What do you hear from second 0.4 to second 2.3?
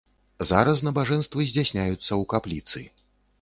Зараз набажэнствы здзяйсняюцца ў